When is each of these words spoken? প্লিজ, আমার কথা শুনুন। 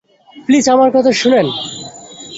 প্লিজ, 0.45 0.65
আমার 0.69 0.89
কথা 0.93 1.11
শুনুন। 1.11 1.47